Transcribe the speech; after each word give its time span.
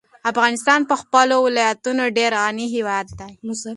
افغانستان 0.31 0.79
په 0.89 0.95
خپلو 1.01 1.35
ولایتونو 1.45 2.03
ډېر 2.17 2.31
غني 2.43 2.67
هېواد 2.75 3.07
دی. 3.19 3.31